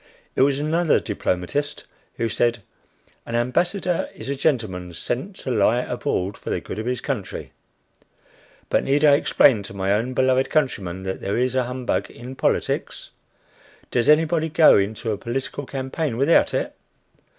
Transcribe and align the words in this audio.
It 0.35 0.41
was 0.41 0.57
another 0.57 0.99
diplomatist, 0.99 1.83
who 2.15 2.27
said 2.27 2.63
"An 3.23 3.35
ambassador 3.35 4.09
is 4.15 4.29
a 4.29 4.35
gentleman 4.35 4.95
sent 4.95 5.35
to 5.41 5.51
lie 5.51 5.81
abroad 5.81 6.37
for 6.39 6.49
the 6.49 6.59
good 6.59 6.79
of 6.79 6.87
his 6.87 7.01
country." 7.01 7.51
But 8.67 8.83
need 8.83 9.05
I 9.05 9.13
explain 9.13 9.61
to 9.61 9.75
my 9.75 9.93
own 9.93 10.15
beloved 10.15 10.49
countrymen 10.49 11.03
that 11.03 11.21
there 11.21 11.37
is 11.37 11.53
humbug 11.53 12.09
in 12.09 12.33
politics? 12.35 13.11
Does 13.91 14.09
anybody 14.09 14.49
go 14.49 14.75
into 14.75 15.11
a 15.11 15.19
political 15.19 15.67
campaign 15.67 16.17
without 16.17 16.51
it? 16.55 16.73